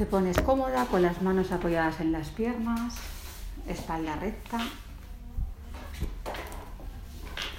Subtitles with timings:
[0.00, 2.94] Te pones cómoda con las manos apoyadas en las piernas,
[3.68, 4.58] espalda recta.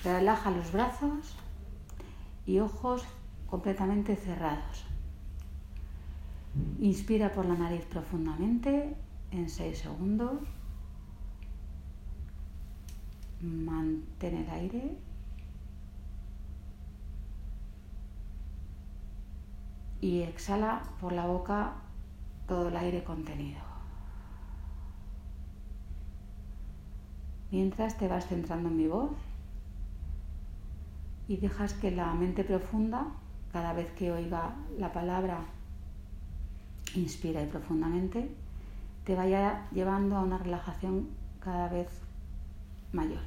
[0.03, 1.35] Relaja los brazos
[2.47, 3.03] y ojos
[3.45, 4.85] completamente cerrados.
[6.79, 8.95] Inspira por la nariz profundamente
[9.29, 10.41] en 6 segundos.
[13.39, 14.97] Mantén el aire.
[20.01, 21.75] Y exhala por la boca
[22.47, 23.59] todo el aire contenido.
[27.51, 29.11] Mientras te vas centrando en mi voz
[31.27, 33.07] y dejas que la mente profunda,
[33.51, 35.45] cada vez que oiga la palabra,
[36.95, 38.29] inspira y profundamente,
[39.05, 41.09] te vaya llevando a una relajación
[41.41, 41.89] cada vez
[42.93, 43.21] mayor.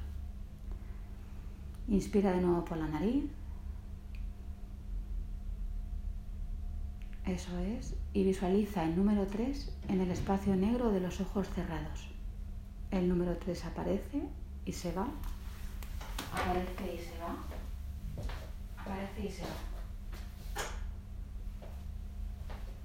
[1.89, 3.25] Inspira de nuevo por la nariz.
[7.27, 7.95] Eso es.
[8.13, 12.09] Y visualiza el número 3 en el espacio negro de los ojos cerrados.
[12.91, 14.23] El número 3 aparece
[14.67, 15.09] y se va.
[16.33, 17.35] Aparece y se va.
[18.79, 19.49] Aparece y se va.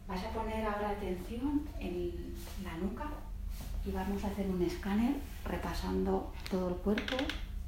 [0.08, 3.12] Vas a poner ahora atención en la nuca
[3.86, 5.16] y vamos a hacer un escáner
[5.46, 7.18] repasando todo el cuerpo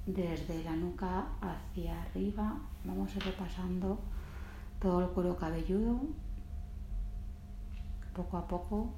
[0.05, 2.57] desde la nuca hacia arriba.
[2.85, 3.99] Vamos a ir repasando
[4.79, 5.99] todo el cuero cabelludo
[8.13, 8.89] poco a poco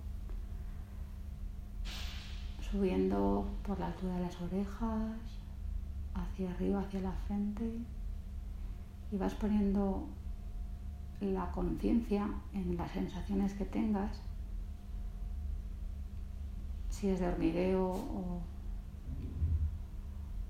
[2.71, 5.43] subiendo por la altura de las orejas,
[6.15, 7.71] hacia arriba, hacia la frente
[9.11, 10.07] y vas poniendo
[11.21, 14.21] la conciencia en las sensaciones que tengas,
[16.89, 18.41] si es de hormigueo o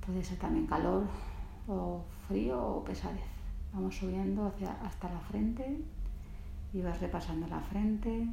[0.05, 1.03] puede ser también calor
[1.67, 3.21] o frío o pesadez.
[3.73, 5.81] Vamos subiendo hacia, hasta la frente
[6.73, 8.27] y vas repasando la frente,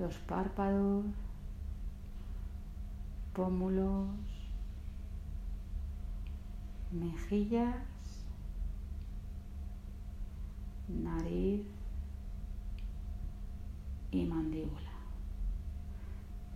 [0.00, 1.04] los párpados,
[3.34, 4.08] pómulos,
[6.90, 7.76] mejillas,
[10.88, 11.66] nariz
[14.10, 14.90] y mandíbula.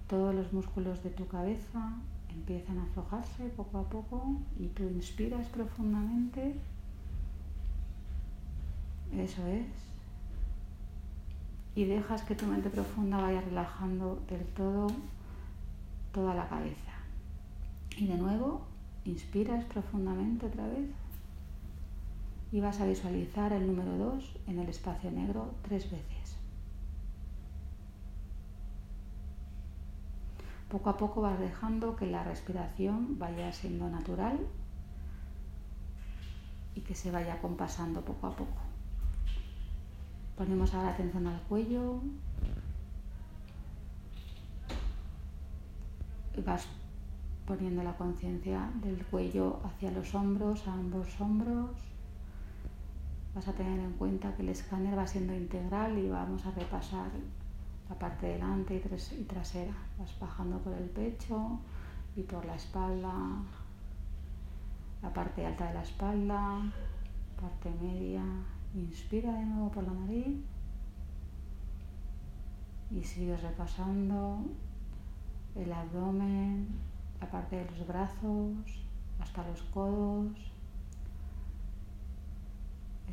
[0.09, 1.93] Todos los músculos de tu cabeza
[2.31, 6.55] empiezan a aflojarse poco a poco y tú inspiras profundamente.
[9.13, 9.94] Eso es
[11.75, 14.87] y dejas que tu mente profunda vaya relajando del todo
[16.13, 16.93] toda la cabeza.
[17.97, 18.67] Y de nuevo,
[19.05, 20.91] inspiras profundamente otra vez
[22.53, 26.37] y vas a visualizar el número 2 en el espacio negro tres veces.
[30.71, 34.39] Poco a poco vas dejando que la respiración vaya siendo natural
[36.75, 38.64] y que se vaya compasando poco a poco.
[40.37, 42.01] Ponemos ahora atención al cuello.
[46.37, 46.67] Y vas
[47.47, 51.71] poniendo la conciencia del cuello hacia los hombros, a ambos hombros.
[53.35, 57.11] Vas a tener en cuenta que el escáner va siendo integral y vamos a repasar
[57.89, 59.75] la parte delante y trasera.
[59.99, 61.59] Vas bajando por el pecho
[62.17, 63.13] y por la espalda,
[65.03, 66.61] la parte alta de la espalda,
[67.41, 68.23] parte media,
[68.75, 70.37] Inspira de nuevo por la nariz
[72.91, 74.41] y sigues repasando
[75.55, 76.67] el abdomen,
[77.21, 78.85] la parte de los brazos,
[79.21, 80.33] hasta los codos.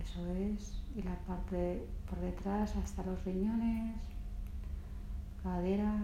[0.02, 0.82] Eso es.
[0.96, 3.96] Y la parte por detrás hasta los riñones,
[5.44, 6.02] caderas.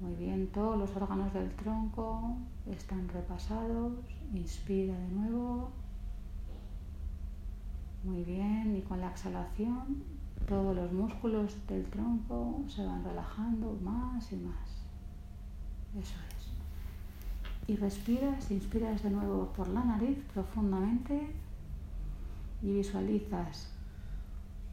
[0.00, 2.36] Muy bien, todos los órganos del tronco
[2.70, 3.92] están repasados.
[4.32, 5.70] Inspira de nuevo.
[8.04, 10.04] Muy bien, y con la exhalación
[10.46, 14.84] todos los músculos del tronco se van relajando más y más.
[15.98, 17.68] Eso es.
[17.68, 21.30] Y respiras, inspiras de nuevo por la nariz profundamente
[22.62, 23.70] y visualizas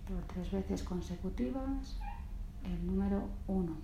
[0.05, 1.97] por tres veces consecutivas
[2.65, 3.77] el número uno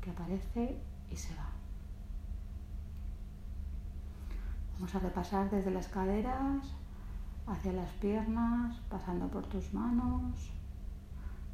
[0.00, 0.76] que aparece
[1.08, 1.50] y se va.
[4.74, 6.74] Vamos a repasar desde las caderas
[7.52, 10.50] hacia las piernas, pasando por tus manos,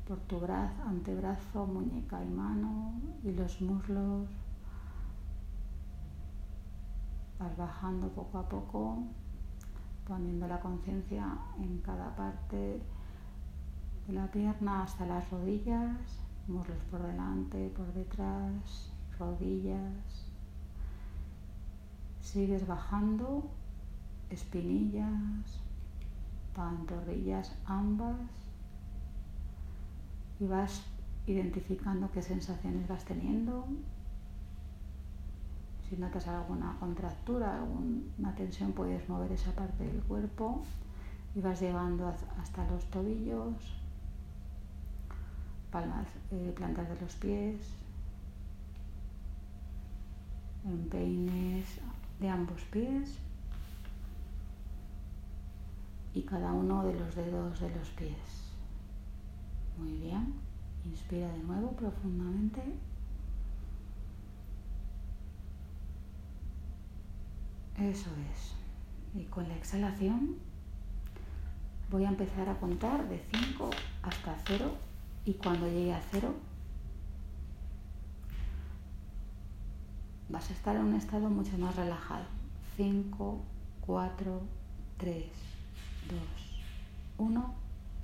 [0.06, 2.92] por tu brazo, antebrazo, muñeca y mano
[3.24, 4.28] y los muslos.
[7.40, 8.98] Vas bajando poco a poco,
[10.06, 12.80] poniendo la conciencia en cada parte
[14.06, 15.98] de la pierna hasta las rodillas,
[16.46, 20.26] muslos por delante, por detrás, rodillas.
[22.20, 23.50] Sigues bajando,
[24.30, 25.60] espinillas,
[26.58, 28.16] pantorrillas ambas
[30.40, 30.82] y vas
[31.26, 33.64] identificando qué sensaciones vas teniendo.
[35.88, 40.62] Si notas alguna contractura, alguna tensión, puedes mover esa parte del cuerpo
[41.36, 43.54] y vas llegando hasta los tobillos,
[45.70, 47.56] palmas, eh, plantas de los pies,
[50.64, 51.80] empeines
[52.18, 53.20] de ambos pies
[56.14, 58.52] y cada uno de los dedos de los pies.
[59.78, 60.34] Muy bien.
[60.84, 62.62] Inspira de nuevo profundamente.
[67.76, 68.54] Eso es.
[69.14, 70.36] Y con la exhalación
[71.90, 73.70] voy a empezar a contar de 5
[74.02, 74.74] hasta 0
[75.24, 76.34] y cuando llegue a 0
[80.28, 82.24] vas a estar en un estado mucho más relajado.
[82.76, 83.40] 5,
[83.86, 84.40] 4,
[84.98, 85.24] 3,
[86.08, 86.18] 2,
[87.18, 87.54] 1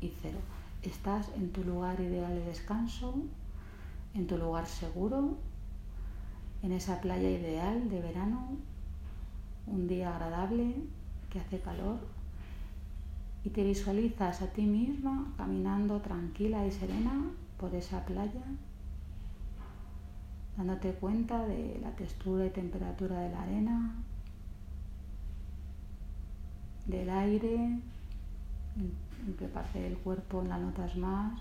[0.01, 0.39] y 0.
[0.83, 3.15] Estás en tu lugar ideal de descanso,
[4.15, 5.37] en tu lugar seguro,
[6.63, 8.49] en esa playa ideal de verano,
[9.67, 10.75] un día agradable
[11.31, 11.99] que hace calor
[13.45, 18.43] y te visualizas a ti misma caminando tranquila y serena por esa playa,
[20.57, 23.95] dándote cuenta de la textura y temperatura de la arena,
[26.87, 27.79] del aire,
[28.77, 31.41] en qué parte del cuerpo la notas más,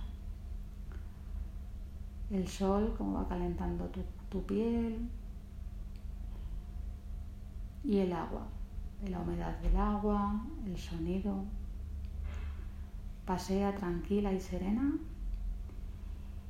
[2.31, 5.09] el sol, cómo va calentando tu, tu piel.
[7.83, 8.47] Y el agua,
[9.07, 11.43] la humedad del agua, el sonido.
[13.25, 14.93] Pasea tranquila y serena.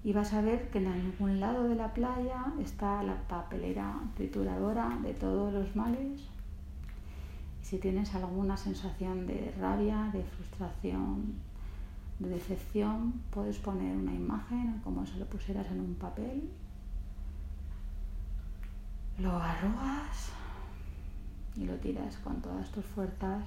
[0.03, 5.00] Y vas a ver que en algún lado de la playa está la papelera trituradora
[5.01, 6.32] de todos los males
[7.74, 11.34] si tienes alguna sensación de rabia, de frustración,
[12.20, 16.52] de decepción, puedes poner una imagen como si lo pusieras en un papel.
[19.18, 20.30] Lo arrugas
[21.56, 23.44] y lo tiras con todas tus fuerzas.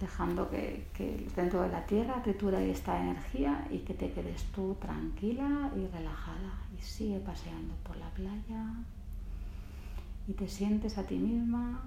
[0.00, 4.76] dejando que, que, dentro de la tierra tritura esta energía y que te quedes tú
[4.80, 8.64] tranquila y relajada y sigue paseando por la playa
[10.28, 11.82] y te sientes a ti misma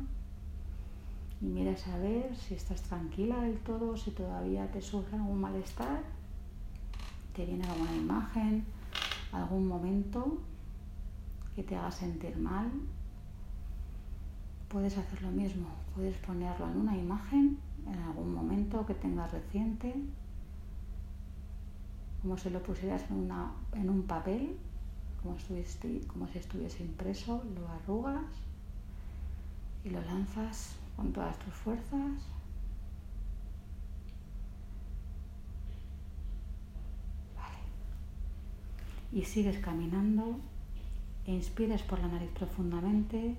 [1.40, 6.02] y miras a ver si estás tranquila del todo, si todavía te surge algún malestar,
[7.36, 8.66] te viene alguna imagen,
[9.32, 10.40] algún momento
[11.56, 12.70] que te haga sentir mal.
[14.68, 17.58] Puedes hacer lo mismo, puedes ponerlo en una imagen,
[17.88, 19.96] en algún momento que tengas reciente,
[22.22, 24.58] como si lo pusieras en, una, en un papel
[25.24, 25.38] como,
[26.08, 28.26] como si estuviese impreso, lo arrugas
[29.84, 32.12] y lo lanzas con todas tus fuerzas.
[39.14, 40.40] Y sigues caminando,
[41.26, 43.36] e inspiras por la nariz profundamente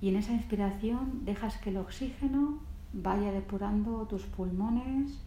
[0.00, 2.58] y en esa inspiración dejas que el oxígeno
[2.92, 5.18] vaya depurando tus pulmones,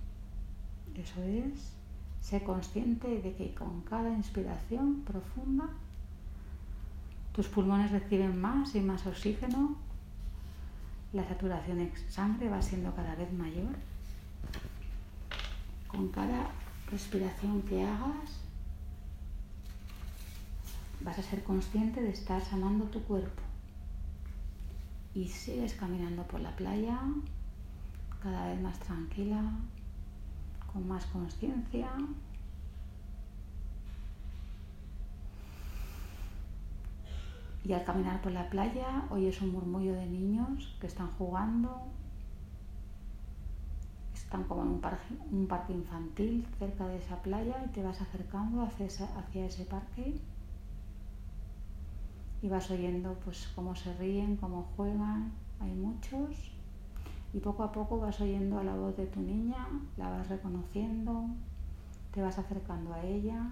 [0.95, 1.73] eso es,
[2.23, 5.65] Sé consciente de que con cada inspiración profunda
[7.33, 9.75] tus pulmones reciben más y más oxígeno,
[11.11, 13.75] la saturación en sangre va siendo cada vez mayor.
[15.87, 16.47] Con cada
[16.89, 18.29] respiración que hagas,
[21.01, 23.41] vas a ser consciente de estar sanando tu cuerpo.
[25.13, 27.01] Y sigues caminando por la playa,
[28.21, 29.43] cada vez más tranquila,
[30.73, 31.89] con más conciencia.
[37.63, 41.83] Y al caminar por la playa oyes un murmullo de niños que están jugando.
[44.13, 48.01] Están como en un parque, un parque infantil cerca de esa playa y te vas
[48.01, 50.19] acercando hacia, hacia ese parque
[52.41, 55.31] y vas oyendo pues cómo se ríen, cómo juegan.
[55.61, 56.51] Hay muchos
[57.33, 61.25] y poco a poco vas oyendo a la voz de tu niña, la vas reconociendo,
[62.13, 63.51] te vas acercando a ella,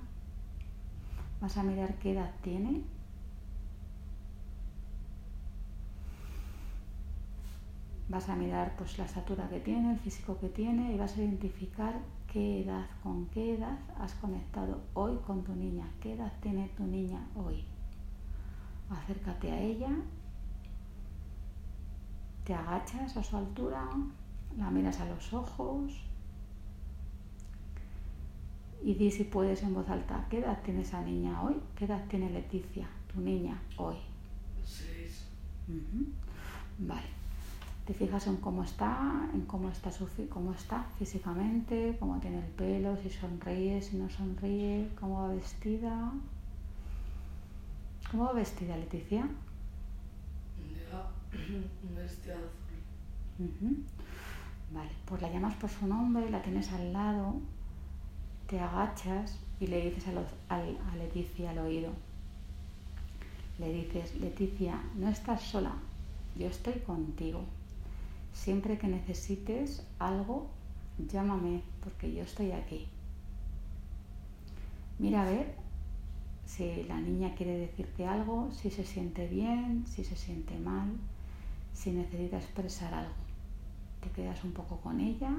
[1.42, 2.84] vas a mirar qué edad tiene.
[8.08, 11.22] Vas a mirar pues la estatura que tiene, el físico que tiene y vas a
[11.22, 11.96] identificar
[12.32, 16.84] qué edad, con qué edad has conectado hoy con tu niña, qué edad tiene tu
[16.84, 17.64] niña hoy.
[18.90, 19.90] Acércate a ella
[22.44, 23.88] te agachas a su altura,
[24.58, 26.02] la miras a los ojos
[28.84, 31.56] y di si puedes en voz alta, ¿qué edad tiene esa niña hoy?
[31.76, 33.96] ¿Qué edad tiene Leticia, tu niña, hoy?
[34.66, 35.28] Seis.
[36.80, 37.22] Vale.
[37.86, 42.52] Te fijas en cómo está, en cómo está, su, cómo está físicamente, cómo tiene el
[42.54, 46.12] pelo, si sonríe, si no sonríe, cómo va vestida.
[48.10, 49.28] ¿Cómo va vestida Leticia?
[51.96, 53.86] Vestido azul.
[54.74, 57.36] Vale, pues la llamas por su nombre, la tienes al lado,
[58.48, 60.06] te agachas y le dices
[60.48, 61.92] a, a Leticia al oído.
[63.60, 65.74] Le dices, Leticia, no estás sola,
[66.36, 67.42] yo estoy contigo.
[68.34, 70.50] Siempre que necesites algo,
[71.12, 72.88] llámame, porque yo estoy aquí.
[75.00, 75.54] Mira a ver
[76.46, 80.92] si la niña quiere decirte algo, si se siente bien, si se siente mal,
[81.74, 83.14] si necesita expresar algo.
[84.02, 85.32] Te quedas un poco con ella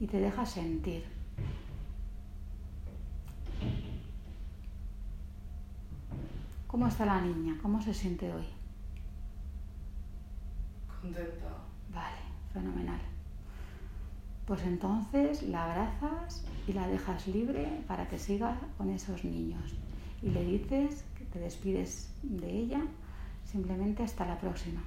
[0.00, 1.04] y te dejas sentir.
[6.66, 7.56] ¿Cómo está la niña?
[7.62, 8.44] ¿Cómo se siente hoy?
[11.00, 11.64] Contenta.
[11.92, 12.18] Vale,
[12.52, 13.00] fenomenal.
[14.46, 19.74] Pues entonces la abrazas y la dejas libre para que siga con esos niños.
[20.22, 21.04] Y le dices
[21.36, 22.80] te despides de ella
[23.44, 24.82] simplemente hasta la próxima.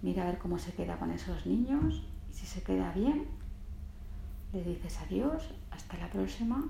[0.00, 3.26] Mira a ver cómo se queda con esos niños y si se queda bien,
[4.54, 6.64] le dices adiós, hasta la próxima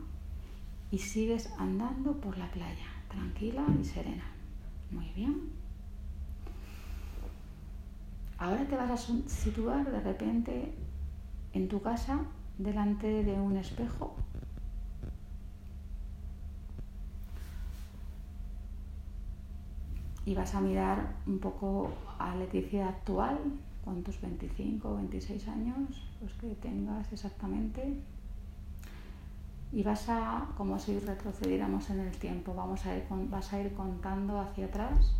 [0.90, 4.24] y sigues andando por la playa tranquila y serena.
[4.90, 5.52] Muy bien.
[8.38, 10.74] Ahora te vas a situar de repente
[11.52, 12.18] en tu casa
[12.58, 14.16] delante de un espejo.
[20.26, 23.38] Y vas a mirar un poco a Leticia actual,
[23.84, 28.02] con tus 25 o 26 años, los que tengas exactamente
[29.72, 33.74] y vas a, como si retrocediéramos en el tiempo, vamos a ir, vas a ir
[33.74, 35.12] contando hacia atrás,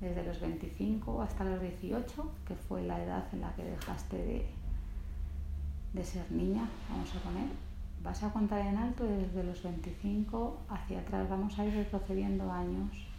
[0.00, 4.46] desde los 25 hasta los 18, que fue la edad en la que dejaste de,
[5.92, 7.48] de ser niña, vamos a poner.
[8.02, 13.11] Vas a contar en alto desde los 25 hacia atrás, vamos a ir retrocediendo años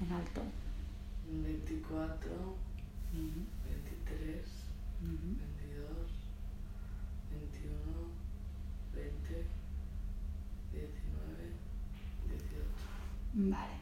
[0.00, 0.42] en alto.
[1.28, 2.30] 24,
[3.12, 4.56] 23,
[13.38, 13.76] Vale.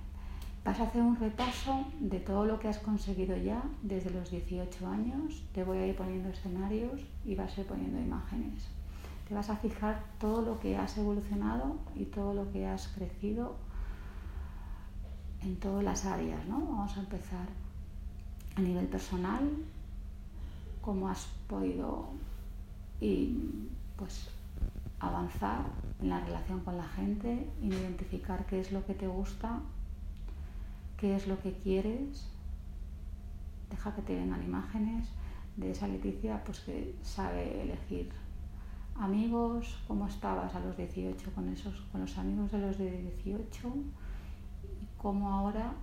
[0.64, 4.88] Vas a hacer un repaso de todo lo que has conseguido ya desde los 18
[4.88, 5.44] años.
[5.52, 8.64] Te voy a ir poniendo escenarios y vas a ir poniendo imágenes.
[9.28, 13.54] Te vas a fijar todo lo que has evolucionado y todo lo que has crecido
[15.44, 16.58] en todas las áreas, ¿no?
[16.60, 17.46] Vamos a empezar
[18.56, 19.48] a nivel personal,
[20.80, 22.08] cómo has podido
[23.00, 24.28] y pues
[25.00, 25.66] avanzar
[26.00, 29.60] en la relación con la gente, en identificar qué es lo que te gusta,
[30.96, 32.26] qué es lo que quieres.
[33.70, 35.08] Deja que te vengan imágenes
[35.56, 38.10] de esa Leticia pues que sabe elegir
[38.96, 43.74] amigos, cómo estabas a los 18 con esos con los amigos de los de 18
[43.74, 44.03] y
[45.04, 45.74] cómo ahora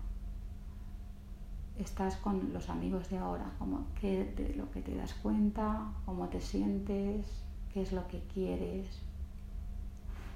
[1.77, 6.27] estás con los amigos de ahora, como qué de lo que te das cuenta, cómo
[6.29, 7.27] te sientes,
[7.71, 8.87] qué es lo que quieres.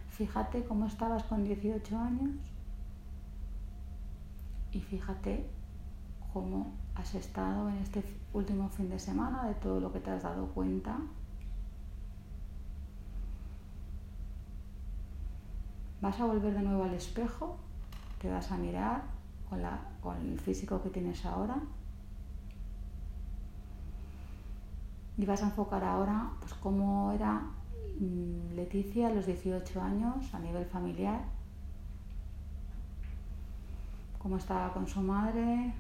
[0.10, 2.36] Fíjate cómo estabas con 18 años
[4.72, 5.50] y fíjate
[6.32, 10.22] cómo has estado en este último fin de semana de todo lo que te has
[10.22, 11.00] dado cuenta.
[16.01, 17.58] Vas a volver de nuevo al espejo,
[18.19, 19.03] te vas a mirar
[19.50, 19.62] con,
[20.01, 21.57] con el físico que tienes ahora.
[25.17, 27.41] Y vas a enfocar ahora pues cómo era
[28.00, 31.22] Mm, Leticia a los 18 años a nivel familiar,
[34.19, 35.74] cómo estaba con su madre,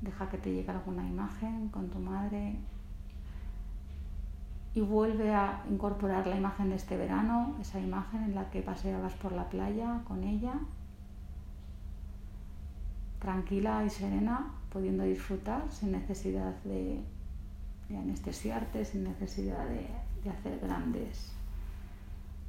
[0.00, 2.56] deja que te llegue alguna imagen con tu madre
[4.74, 9.14] y vuelve a incorporar la imagen de este verano, esa imagen en la que paseabas
[9.14, 10.54] por la playa con ella,
[13.20, 17.04] tranquila y serena, pudiendo disfrutar sin necesidad de
[17.88, 21.32] de anestesiarte sin necesidad de, hacer grandes,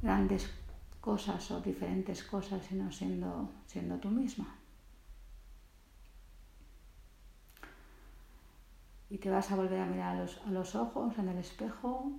[0.01, 0.49] grandes
[1.01, 4.47] cosas o diferentes cosas, sino siendo, siendo tú misma.
[9.09, 12.11] Y te vas a volver a mirar a los, a los ojos en el espejo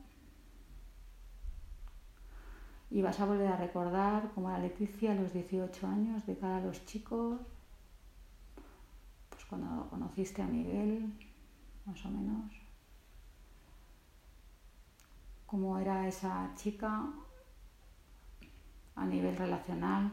[2.90, 6.58] y vas a volver a recordar como la Leticia a los 18 años de cara
[6.58, 7.40] a los chicos,
[9.28, 11.12] pues cuando conociste a Miguel,
[11.84, 12.52] más o menos
[15.46, 17.06] cómo era esa chica
[18.96, 20.10] a nivel relacional,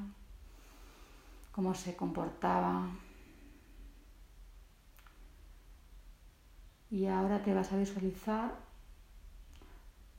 [1.51, 2.87] cómo se comportaba.
[6.93, 8.53] Y ahora te vas a visualizar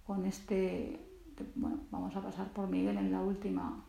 [0.05, 0.99] con este,
[1.55, 3.85] bueno, vamos a pasar por Miguel en la última,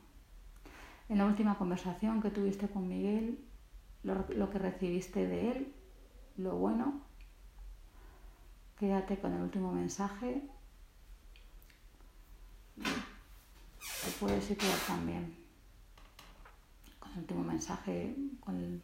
[1.09, 3.43] en la última conversación que tuviste con Miguel,
[4.03, 5.73] lo, que recibiste de él,
[6.37, 7.01] lo bueno.
[8.77, 10.47] Quédate con el último mensaje.
[12.75, 15.35] Te puedes situar también
[16.99, 18.83] con el último mensaje, con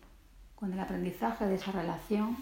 [0.61, 2.37] con el aprendizaje de esa relación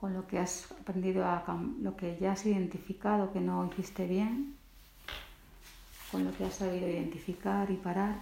[0.00, 1.44] con lo que has aprendido, a,
[1.82, 4.56] lo que ya has identificado que no hiciste bien,
[6.10, 8.18] con lo que has sabido identificar y parar.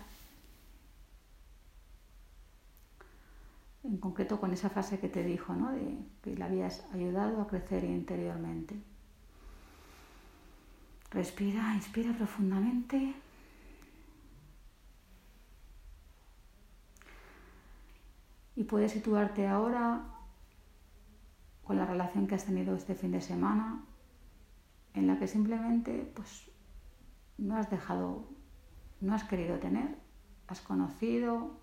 [3.84, 5.70] En concreto con esa frase que te dijo, ¿no?
[5.70, 8.74] de que le habías ayudado a crecer interiormente.
[11.12, 13.14] Respira, inspira profundamente.
[18.56, 20.17] Y puedes situarte ahora
[21.68, 23.84] con la relación que has tenido este fin de semana,
[24.94, 26.50] en la que simplemente pues,
[27.36, 28.24] no has dejado,
[29.02, 29.98] no has querido tener,
[30.46, 31.58] has conocido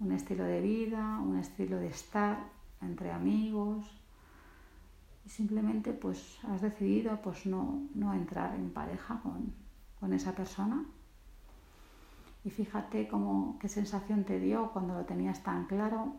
[0.00, 2.48] un estilo de vida, un estilo de estar
[2.80, 3.84] entre amigos
[5.26, 9.52] y simplemente pues has decidido pues no, no entrar en pareja con,
[10.00, 10.82] con esa persona.
[12.42, 16.16] Y fíjate cómo, qué sensación te dio cuando lo tenías tan claro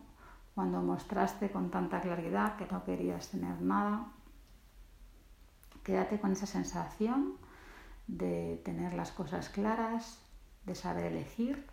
[0.54, 4.12] cuando mostraste con tanta claridad que no querías tener nada.
[5.82, 7.36] Quédate con esa sensación
[8.06, 10.20] de tener las cosas claras,
[10.64, 11.66] de saber elegir.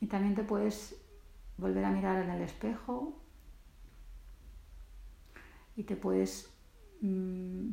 [0.00, 1.00] Y también te puedes
[1.56, 3.20] volver a mirar en el espejo
[5.76, 6.53] y te puedes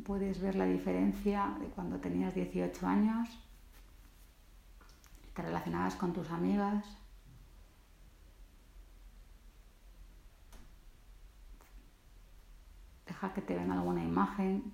[0.04, 3.30] puedes ver la diferencia de cuando tenías 18 años,
[5.34, 6.86] te relacionabas con tus amigas,
[13.06, 14.74] deja que te venga alguna imagen,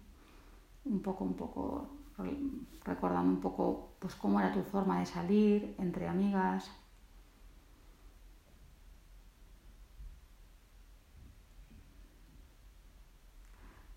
[0.86, 1.90] un poco, un poco,
[2.84, 6.72] recordando un poco pues cómo era tu forma de salir entre amigas.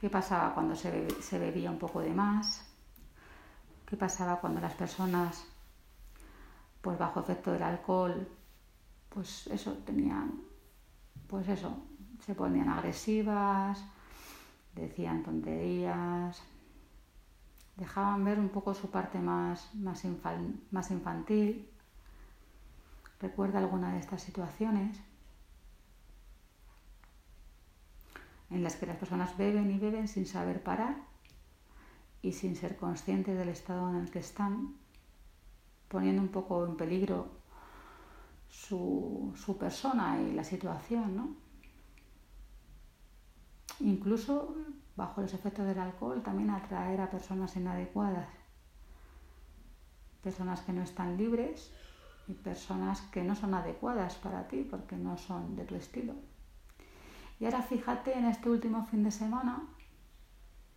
[0.00, 2.64] ¿Qué pasaba cuando se, bebía un poco de más?
[3.84, 5.44] ¿Qué pasaba cuando las personas,
[6.80, 8.26] pues bajo efecto del alcohol,
[9.10, 10.40] pues eso, tenían,
[11.26, 11.76] pues eso,
[12.24, 13.84] se ponían agresivas,
[14.74, 16.42] decían tonterías,
[17.76, 20.02] dejaban ver un poco su parte más, más,
[20.70, 21.68] más infantil.
[23.20, 24.98] ¿Recuerda alguna de estas situaciones?
[28.50, 30.96] En las que las personas beben y beben sin saber parar
[32.22, 34.74] y sin ser conscientes del estado en el que están,
[35.88, 37.28] poniendo un poco en peligro
[38.48, 41.36] su, persona y la situación, ¿no?
[43.80, 44.56] Incluso
[44.96, 48.28] bajo los efectos del alcohol también atraer a personas inadecuadas,
[50.22, 51.72] personas que no están libres
[52.28, 56.14] y personas que no son adecuadas para ti porque no son de tu estilo.
[57.40, 59.66] Y ahora fíjate en este último fin de semana,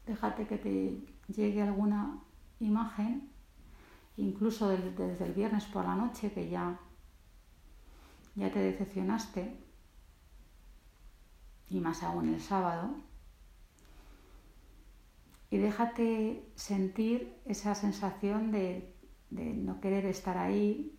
[0.06, 2.20] déjate que te llegue alguna
[2.62, 3.30] imagen,
[4.16, 6.80] incluso desde, el viernes por la noche que ya,
[8.36, 9.60] ya te decepcionaste,
[11.70, 12.96] y más aún el sábado,
[15.50, 18.96] y déjate sentir esa sensación de,
[19.32, 20.98] de no querer estar ahí,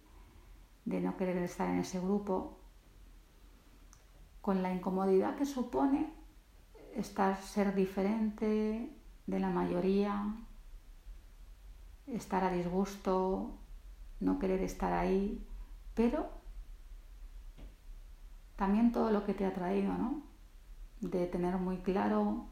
[0.85, 2.64] de no querer estar en ese grupo,
[4.45, 6.13] con la incomodidad que supone
[6.95, 8.91] estar, ser diferente
[9.27, 10.35] de la mayoría,
[12.07, 13.53] estar a disgusto,
[14.21, 15.43] no querer estar ahí,
[15.95, 16.29] pero
[18.57, 20.21] también todo lo que te ha traído, ¿no?
[21.01, 22.45] De tener muy claro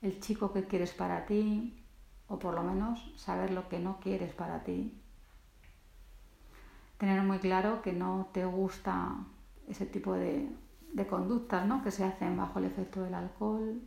[0.00, 1.84] el chico que quieres para ti,
[2.26, 4.98] o por lo menos saber lo que no quieres para ti.
[6.96, 9.14] Tener muy claro que no te gusta
[9.68, 10.48] ese tipo de,
[10.92, 11.82] de conductas ¿no?
[11.82, 13.80] que se hacen bajo el efecto del alcohol,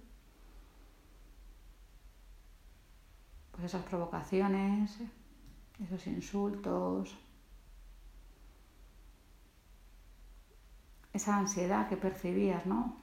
[3.51, 4.99] pues esas provocaciones,
[5.79, 7.17] esos insultos,
[11.13, 12.97] esa ansiedad que percibías, ¿no?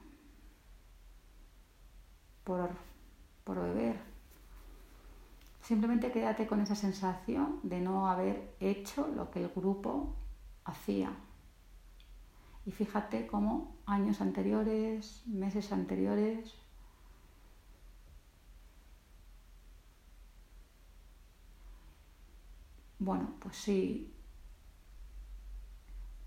[2.43, 2.69] Por,
[3.43, 3.99] por beber.
[5.61, 10.13] Simplemente quédate con esa sensación de no haber hecho lo que el grupo
[10.65, 11.11] hacía.
[12.65, 16.55] Y fíjate cómo años anteriores, meses anteriores,
[22.99, 24.13] bueno, pues sí,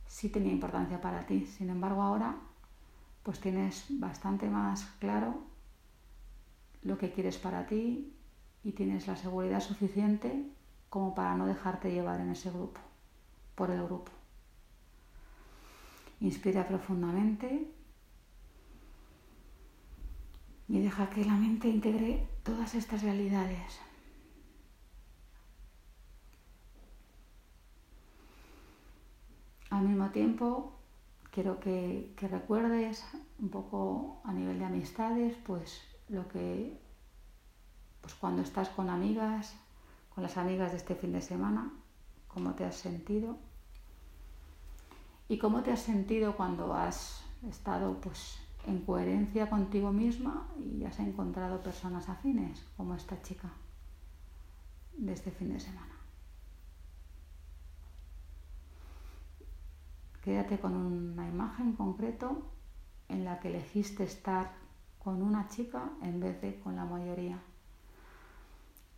[0.07, 1.47] sí tenía importancia para ti.
[1.47, 2.37] Sin embargo, ahora
[3.23, 5.43] pues tienes bastante más claro
[6.83, 8.15] lo que quieres para ti
[8.63, 10.49] y tienes la seguridad suficiente
[10.91, 12.81] como para no dejarte llevar en ese grupo,
[13.55, 14.16] por el grupo.
[16.21, 17.71] Inspira profundamente
[20.69, 23.79] y deja que la mente integre todas estas realidades.
[29.71, 30.73] Al mismo tiempo,
[31.31, 33.05] quiero que, recuerdes
[33.39, 36.81] un poco a nivel de amistades, pues lo que,
[38.01, 39.55] pues cuando estás con amigas,
[40.15, 41.73] con las amigas de este fin de semana,
[42.27, 43.37] cómo te has sentido
[45.29, 50.99] y cómo te has sentido cuando has estado pues en coherencia contigo misma y has
[50.99, 53.51] encontrado personas afines como esta chica
[54.97, 55.93] de este fin de semana.
[60.23, 62.43] Quédate con una imagen concreto
[63.09, 64.51] en la que elegiste estar
[64.99, 67.39] con una chica en vez de con la mayoría,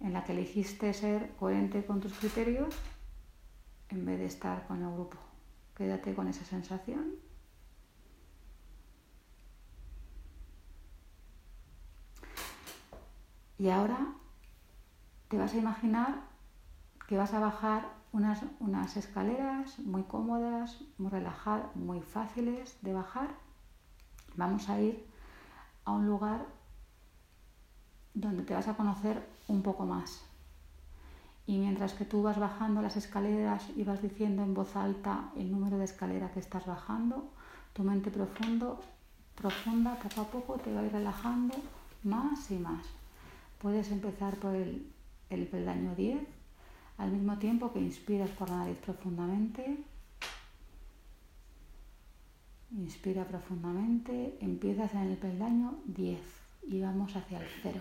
[0.00, 2.74] en la que elegiste ser coherente con tus criterios
[3.90, 5.27] en vez de estar con el grupo.
[5.78, 7.14] Quédate con esa sensación.
[13.58, 13.98] Y ahora
[15.28, 16.20] te vas a imaginar
[17.06, 23.28] que vas a bajar unas, unas escaleras muy cómodas, muy relajadas, muy fáciles de bajar.
[24.34, 25.06] Vamos a ir
[25.84, 26.44] a un lugar
[28.14, 30.27] donde te vas a conocer un poco más.
[31.48, 35.50] Y mientras que tú vas bajando las escaleras y vas diciendo en voz alta el
[35.50, 37.30] número de escalera que estás bajando,
[37.72, 38.78] tu mente profundo,
[39.34, 41.54] profunda poco a poco te va a ir relajando
[42.04, 42.84] más y más.
[43.62, 44.92] Puedes empezar por el,
[45.30, 46.20] el peldaño 10
[46.98, 49.78] al mismo tiempo que inspiras por la nariz profundamente,
[52.72, 56.20] inspira profundamente, empiezas en el peldaño 10
[56.64, 57.80] y vamos hacia el 0.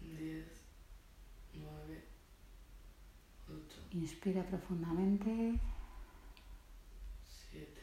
[0.00, 0.59] 10,
[3.92, 5.58] Inspira profundamente.
[7.50, 7.80] 7.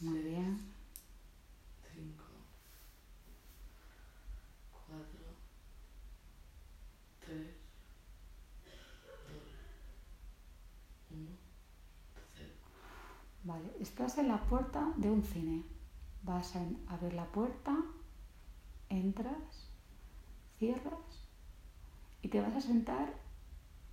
[0.00, 0.80] Muy bien.
[13.42, 15.64] Vale, estás en la puerta de un cine.
[16.22, 17.74] Vas a abrir la puerta,
[18.90, 19.70] entras,
[20.58, 21.26] cierras
[22.20, 23.14] y te vas a sentar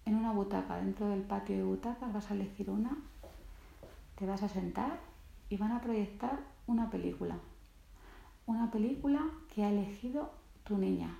[0.08, 0.78] en una butaca.
[0.78, 2.98] Dentro del patio de butacas vas a elegir una,
[4.16, 5.00] te vas a sentar
[5.50, 7.38] y van a proyectar una película.
[8.46, 9.22] Una película
[9.54, 10.32] que ha elegido
[10.64, 11.18] tu niña.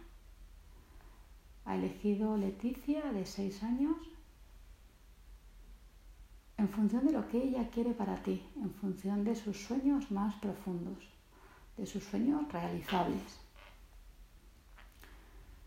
[1.66, 3.98] Ha elegido Leticia de 6 años
[6.56, 10.34] en función de lo que ella quiere para ti, en función de sus sueños más
[10.36, 10.98] profundos,
[11.76, 13.40] de sus sueños realizables.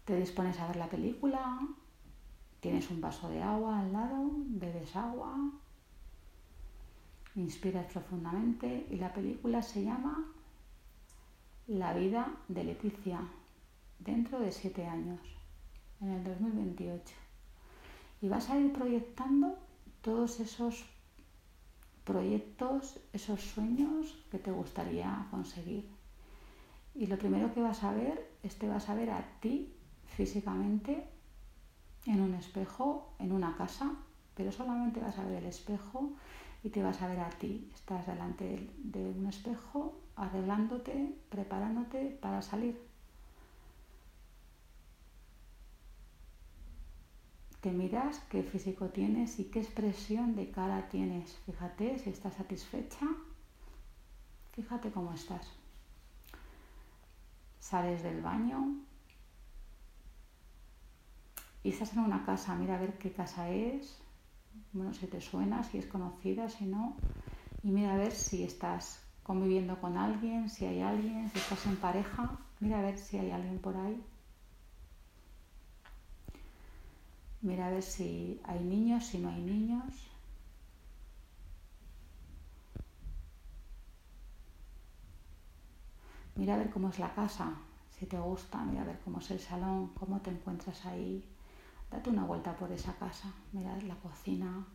[0.06, 1.60] Te dispones a ver la película,
[2.60, 5.34] tienes un vaso de agua al lado, bebes agua,
[7.34, 10.26] inspiras profundamente y la película se llama
[11.66, 13.20] La vida de Leticia,
[13.98, 15.20] dentro de siete años,
[16.00, 17.14] en el 2028.
[18.22, 19.56] Y vas a ir proyectando
[20.02, 20.84] todos esos
[22.04, 25.88] proyectos, esos sueños que te gustaría conseguir.
[26.94, 29.72] Y lo primero que vas a ver es te vas a ver a ti
[30.04, 31.06] físicamente
[32.06, 33.92] en un espejo, en una casa,
[34.34, 36.12] pero solamente vas a ver el espejo
[36.62, 37.70] y te vas a ver a ti.
[37.74, 42.90] Estás delante de un espejo arreglándote, preparándote para salir.
[47.60, 51.36] te miras qué físico tienes y qué expresión de cara tienes.
[51.46, 53.06] Fíjate si estás satisfecha.
[54.52, 55.46] Fíjate cómo estás.
[57.58, 58.76] Sales del baño
[61.62, 62.54] y estás en una casa.
[62.54, 63.98] Mira a ver qué casa es.
[64.72, 66.96] Bueno, si te suena, si es conocida, si no.
[67.62, 71.76] Y mira a ver si estás conviviendo con alguien, si hay alguien, si estás en
[71.76, 72.38] pareja.
[72.60, 74.02] Mira a ver si hay alguien por ahí.
[77.42, 80.10] Mira a ver si hay niños, si no hay niños.
[86.36, 87.52] Mira a ver cómo es la casa,
[87.90, 91.29] si te gusta, mira a ver cómo es el salón, cómo te encuentras ahí
[91.90, 94.66] date una vuelta por esa casa, mira la cocina,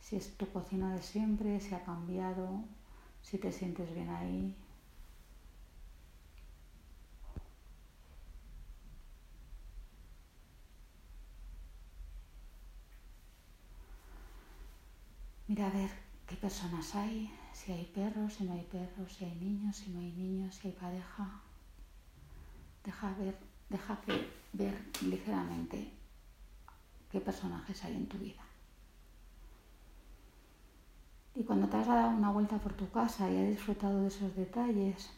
[0.00, 2.64] si es tu cocina de siempre, si ha cambiado,
[3.22, 4.54] si te sientes bien ahí.
[15.48, 15.90] Mira a ver
[16.26, 20.00] qué personas hay, si hay perros, si no hay perros, si hay niños, si no
[20.00, 21.40] hay niños, si hay pareja.
[22.84, 25.95] Deja ver, deja que ver ligeramente
[27.10, 28.42] qué personajes hay en tu vida.
[31.34, 34.34] Y cuando te has dado una vuelta por tu casa y has disfrutado de esos
[34.34, 35.10] detalles,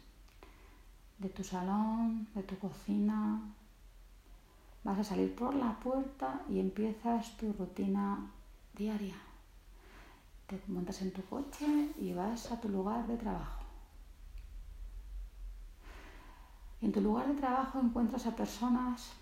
[1.18, 3.40] de tu salón, de tu cocina,
[4.82, 8.30] vas a salir por la puerta y empiezas tu rutina
[8.74, 9.16] diaria.
[10.48, 13.62] Te montas en tu coche y vas a tu lugar de trabajo.
[16.80, 19.12] En tu lugar de trabajo encuentras a personas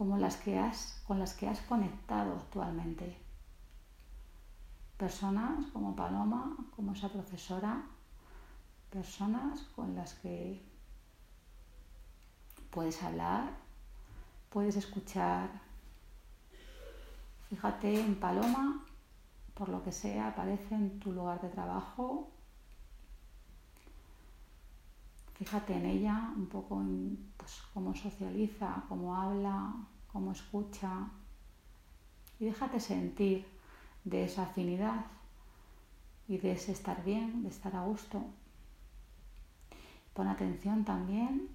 [0.00, 3.18] como las que has, con las que has conectado actualmente
[4.96, 7.82] personas como Paloma, como esa profesora,
[8.88, 10.62] personas con las que
[12.70, 13.50] puedes hablar,
[14.48, 15.50] puedes escuchar.
[17.50, 18.82] Fíjate en Paloma,
[19.52, 22.30] por lo que sea, aparece en tu lugar de trabajo.
[25.40, 29.74] Fíjate en ella, un poco en pues, cómo socializa, cómo habla,
[30.12, 31.08] cómo escucha.
[32.38, 33.46] Y déjate sentir
[34.04, 35.06] de esa afinidad
[36.28, 38.22] y de ese estar bien, de estar a gusto.
[40.12, 41.48] Pon atención también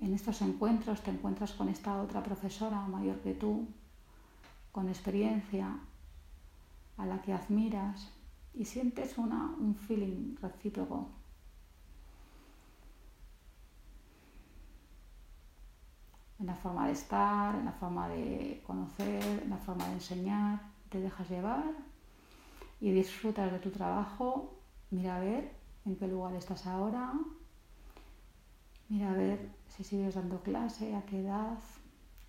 [0.00, 3.66] en estos encuentros, te encuentras con esta otra profesora mayor que tú,
[4.70, 5.76] con experiencia,
[6.98, 8.12] a la que admiras
[8.54, 11.25] y sientes una, un feeling recíproco
[16.38, 20.60] en la forma de estar, en la forma de conocer, en la forma de enseñar,
[20.90, 21.64] te dejas llevar
[22.80, 24.54] y disfrutas de tu trabajo,
[24.90, 25.52] mira a ver
[25.86, 27.12] en qué lugar estás ahora,
[28.88, 31.58] mira a ver si sigues dando clase, a qué edad,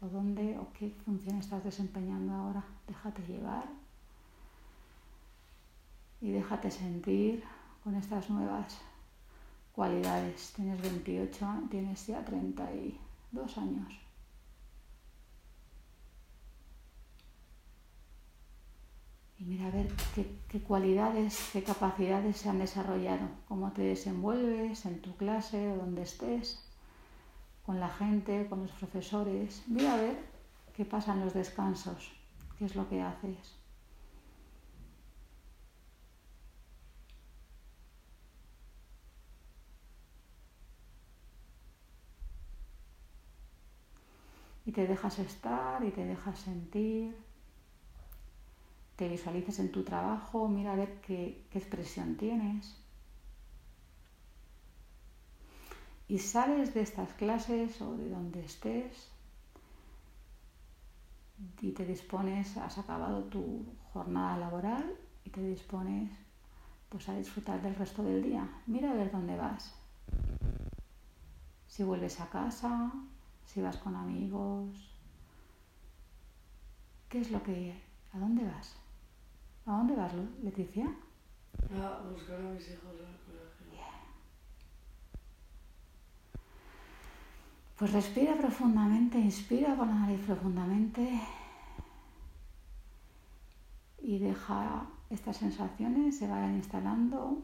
[0.01, 3.65] o dónde, o qué función estás desempeñando ahora, déjate llevar
[6.21, 7.43] y déjate sentir
[7.83, 8.77] con estas nuevas
[9.73, 10.53] cualidades.
[10.55, 12.99] Tienes 28, tienes ya 30 y
[13.31, 13.93] dos años.
[19.39, 24.99] Y mira a ver qué, cualidades, qué capacidades se han desarrollado, cómo te desenvuelves en
[25.01, 26.63] tu clase donde estés,
[27.63, 29.63] con la gente, con los profesores.
[29.67, 30.17] Mira a ver
[30.75, 32.11] qué pasa en los descansos,
[32.57, 33.57] qué es lo que haces.
[44.77, 47.17] Te dejas estar y te dejas sentir.
[48.95, 52.79] Te visualices en tu trabajo, mira a ver qué, qué expresión tienes.
[56.07, 59.09] Y sales de estas clases o de donde estés
[61.59, 66.11] y te dispones, has acabado tu jornada laboral y te dispones
[66.89, 68.47] pues a disfrutar del resto del día.
[68.67, 69.73] Mira a ver dónde vas.
[71.65, 72.91] Si vuelves a casa,
[73.47, 74.93] si vas con amigos.
[77.09, 77.73] ¿Qué es lo que...
[78.13, 78.75] ¿A dónde vas?
[79.65, 80.85] ¿A dónde vas, Leticia?
[80.85, 83.57] A buscar a mis hijos al colegio.
[87.77, 91.21] Pues respira profundamente, inspira por la nariz profundamente
[94.01, 97.43] y deja estas sensaciones se vayan instalando.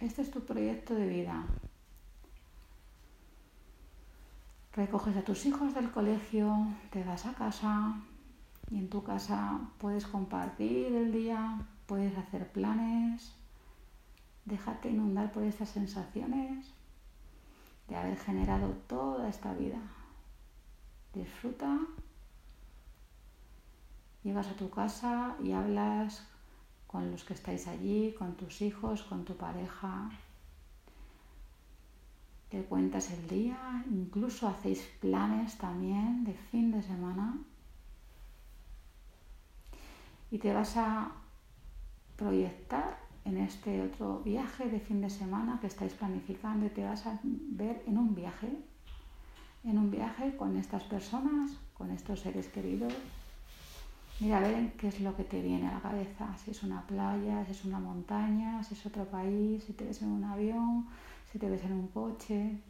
[0.00, 1.44] Este es tu proyecto de vida.
[4.76, 7.94] Recoges a tus hijos del colegio, te vas a casa
[8.68, 13.32] y en tu casa puedes compartir el día, puedes hacer planes.
[14.44, 16.74] Déjate inundar por estas sensaciones
[17.86, 19.78] de haber generado toda esta vida.
[21.12, 21.78] Disfruta.
[24.24, 26.26] Llegas a tu casa y hablas
[26.88, 30.10] con los que estáis allí, con tus hijos, con tu pareja,
[32.54, 37.36] te cuentas el día, incluso hacéis planes también de fin de semana
[40.30, 41.10] y te vas a
[42.14, 47.04] proyectar en este otro viaje de fin de semana que estáis planificando y te vas
[47.06, 48.50] a ver en un viaje,
[49.64, 52.94] en un viaje con estas personas, con estos seres queridos.
[54.20, 56.86] Mira a ver qué es lo que te viene a la cabeza, si es una
[56.86, 60.86] playa, si es una montaña, si es otro país, si te ves en un avión,
[61.34, 62.60] si te ves en un coche.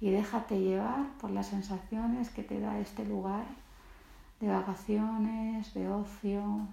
[0.00, 3.46] Y déjate llevar por las sensaciones que te da este lugar
[4.38, 6.68] de vacaciones, de ocio.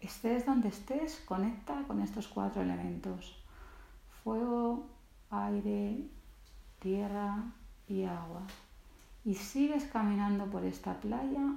[0.00, 3.40] Estés donde estés, conecta con estos cuatro elementos.
[4.24, 4.84] Fuego,
[5.30, 6.08] aire,
[6.80, 7.52] tierra
[7.86, 8.42] y agua.
[9.24, 11.54] y sigues caminando por esta playa.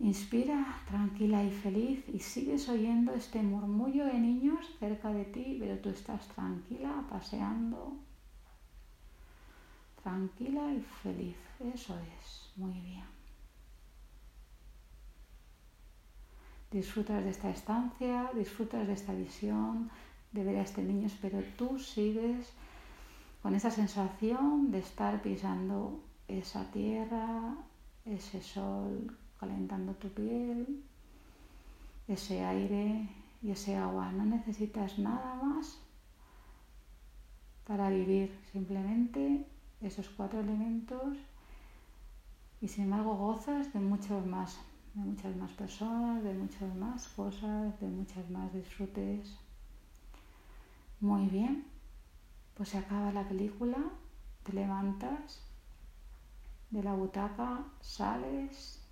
[0.00, 5.78] Inspira tranquila y feliz y sigues oyendo este murmullo de niños cerca de ti, pero
[5.78, 7.96] tú estás tranquila, paseando,
[10.02, 11.36] tranquila y feliz.
[11.74, 13.04] Eso es, muy bien.
[16.72, 19.90] Disfrutas de esta estancia, disfrutas de esta visión,
[20.32, 22.52] de ver a este niño, pero tú sigues
[23.42, 27.54] con esa sensación de estar pisando esa tierra,
[28.04, 30.82] ese sol calentando tu piel,
[32.08, 33.08] ese aire
[33.42, 34.10] y ese agua.
[34.12, 35.78] No necesitas nada más
[37.66, 39.46] para vivir, simplemente
[39.82, 41.18] esos cuatro elementos
[42.60, 44.58] y sin embargo gozas de muchos más,
[44.94, 49.36] de muchas más personas, de muchas más cosas, de muchas más disfrutes.
[51.00, 51.64] Muy bien,
[52.54, 53.76] pues se acaba la película,
[54.42, 55.42] te levantas
[56.70, 58.83] de la butaca, sales,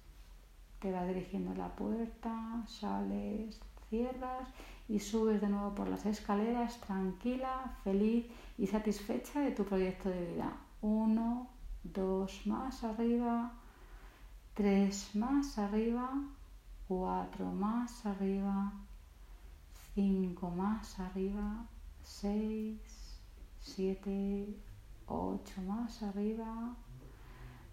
[0.82, 4.48] te vas dirigiendo la puerta, sales, cierras
[4.88, 8.26] y subes de nuevo por las escaleras tranquila, feliz
[8.58, 10.52] y satisfecha de tu proyecto de vida.
[10.80, 11.48] Uno,
[11.84, 13.52] dos más arriba,
[14.54, 16.10] tres más arriba,
[16.88, 18.72] cuatro más arriba,
[19.94, 21.64] cinco más arriba,
[22.02, 23.02] seis,
[23.64, 24.56] 7,
[25.06, 26.74] 8 más arriba,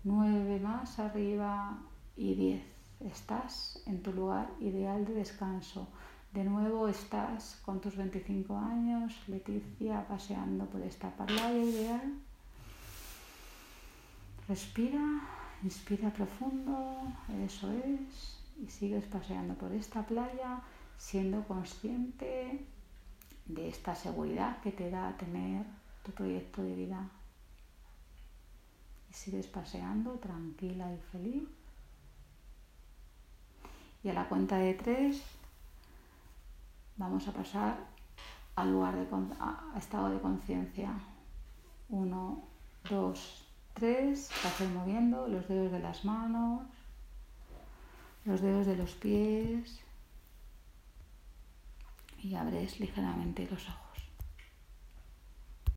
[0.03, 1.79] 9 más arriba
[2.15, 2.78] y 10.
[2.99, 5.87] Estás en tu lugar ideal de descanso.
[6.33, 12.13] De nuevo estás con tus 25 años, Leticia, paseando por esta playa ideal.
[14.47, 15.21] Respira,
[15.63, 17.03] inspira profundo,
[17.45, 20.61] eso es, y sigues paseando por esta playa
[20.97, 22.65] siendo consciente
[23.45, 25.65] de esta seguridad que te da tener
[26.03, 27.09] tu proyecto de vida.
[29.09, 31.58] Y sigues paseando tranquila y feliz.
[34.03, 35.21] Y a la cuenta de tres
[36.97, 37.77] vamos a pasar
[38.55, 39.07] al lugar de
[39.39, 40.91] a estado de conciencia.
[41.89, 42.43] Uno,
[42.89, 44.29] dos, tres.
[44.43, 46.61] Vas moviendo los dedos de las manos,
[48.25, 49.79] los dedos de los pies
[52.21, 53.88] y abres ligeramente los ojos.